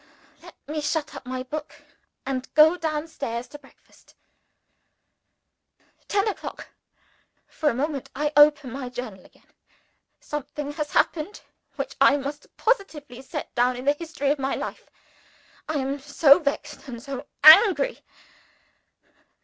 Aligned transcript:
Let 0.41 0.55
me 0.67 0.81
shut 0.81 1.13
up 1.13 1.27
my 1.27 1.43
book, 1.43 1.83
and 2.25 2.51
go 2.55 2.75
down 2.75 3.07
stairs 3.07 3.47
to 3.49 3.59
breakfast. 3.59 4.15
Ten 6.07 6.27
o'clock. 6.27 6.69
For 7.45 7.69
a 7.69 7.75
moment, 7.75 8.09
I 8.15 8.33
open 8.35 8.71
my 8.71 8.89
Journal 8.89 9.23
again. 9.23 9.45
Something 10.19 10.71
has 10.71 10.93
happened 10.93 11.41
which 11.75 11.95
I 12.01 12.17
must 12.17 12.47
positively 12.57 13.21
set 13.21 13.53
down 13.53 13.75
in 13.75 13.85
the 13.85 13.93
history 13.93 14.31
of 14.31 14.39
my 14.39 14.55
life. 14.55 14.89
I 15.69 15.75
am 15.75 15.99
so 15.99 16.39
vexed 16.39 16.87
and 16.87 16.99
so 16.99 17.27
angry! 17.43 17.99